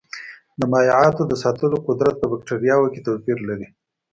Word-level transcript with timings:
د 0.59 0.61
مایعاتو 0.71 1.23
د 1.27 1.33
ساتلو 1.43 1.77
قدرت 1.87 2.13
په 2.19 2.25
بکټریاوو 2.31 2.91
کې 2.93 3.05
توپیر 3.07 3.37
لري. 3.49 3.67